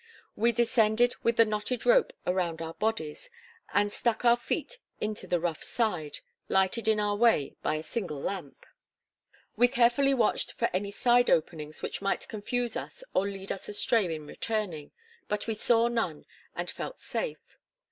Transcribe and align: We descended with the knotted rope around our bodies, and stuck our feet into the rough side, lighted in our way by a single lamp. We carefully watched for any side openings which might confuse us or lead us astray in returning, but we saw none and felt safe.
We 0.35 0.51
descended 0.51 1.13
with 1.21 1.37
the 1.37 1.45
knotted 1.45 1.85
rope 1.85 2.11
around 2.25 2.59
our 2.59 2.73
bodies, 2.73 3.29
and 3.71 3.93
stuck 3.93 4.25
our 4.25 4.35
feet 4.35 4.79
into 4.99 5.27
the 5.27 5.39
rough 5.39 5.61
side, 5.63 6.21
lighted 6.49 6.87
in 6.87 6.99
our 6.99 7.15
way 7.15 7.55
by 7.61 7.75
a 7.75 7.83
single 7.83 8.19
lamp. 8.19 8.65
We 9.55 9.67
carefully 9.67 10.15
watched 10.15 10.53
for 10.53 10.71
any 10.73 10.89
side 10.89 11.29
openings 11.29 11.83
which 11.83 12.01
might 12.01 12.27
confuse 12.27 12.75
us 12.75 13.03
or 13.13 13.27
lead 13.29 13.51
us 13.51 13.69
astray 13.69 14.11
in 14.15 14.25
returning, 14.25 14.89
but 15.27 15.45
we 15.45 15.53
saw 15.53 15.87
none 15.87 16.25
and 16.55 16.67
felt 16.71 16.97
safe. 16.97 17.59